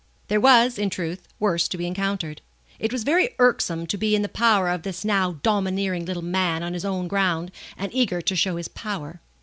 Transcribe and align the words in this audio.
There 0.29 0.39
was, 0.41 0.79
in 0.79 0.89
truth, 0.89 1.27
worse 1.37 1.67
to 1.67 1.77
be 1.77 1.85
encountered. 1.85 2.41
It 2.79 2.91
was 2.91 3.03
very 3.03 3.35
irksome 3.37 3.85
to 3.85 3.99
be 3.99 4.15
in 4.15 4.23
the 4.23 4.29
power 4.29 4.67
of 4.67 4.81
this 4.81 5.05
now 5.05 5.33
domineering 5.43 6.05
little 6.05 6.23
man 6.23 6.63
on 6.63 6.73
his 6.73 6.83
own 6.85 7.07
ground, 7.07 7.51
and 7.77 7.93
eager 7.93 8.19
to 8.19 8.35
show 8.35 8.55
his 8.55 8.67
power. 8.67 9.21